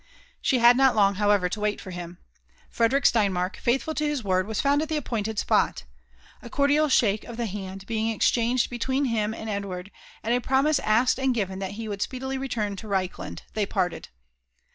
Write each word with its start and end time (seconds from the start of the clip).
She 0.41 0.57
had 0.57 0.77
not 0.77 0.95
long, 0.95 1.13
however, 1.21 1.47
to 1.47 1.59
wait 1.59 1.79
for 1.79 1.91
him. 1.91 2.17
Frederick 2.71 3.03
Steinmark, 3.05 3.57
feiithful 3.57 3.93
to 3.97 4.03
his 4.07 4.23
word, 4.23 4.47
was 4.47 4.59
found 4.59 4.81
at 4.81 4.89
the 4.89 4.97
appointed 4.97 5.37
spot. 5.37 5.83
A 6.41 6.49
cordial 6.49 6.89
shake 6.89 7.23
of 7.23 7.37
the 7.37 7.45
hand 7.45 7.85
being 7.85 8.09
exchanged 8.09 8.71
between 8.71 9.05
him 9.05 9.31
and 9.35 9.47
Edward, 9.47 9.91
and 10.23 10.33
a 10.33 10.41
promise 10.41 10.79
asked 10.79 11.19
and 11.19 11.35
given 11.35 11.59
that 11.59 11.73
he 11.73 11.87
would 11.87 12.01
speedily 12.01 12.39
return 12.39 12.75
toReichland, 12.75 13.41
they 13.53 13.67
parted. 13.67 14.09